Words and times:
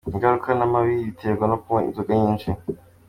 Ingaruka 0.13 0.49
n’amabi 0.57 0.93
biterwa 1.07 1.45
no 1.51 1.57
kunywa 1.63 1.85
inzoga 1.89 2.13
nyinshi. 2.21 2.49